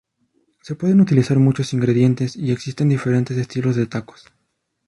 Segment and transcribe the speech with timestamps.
[0.63, 4.25] Se pueden utilizar muchos ingredientes, y existen diferentes estilos de tacos.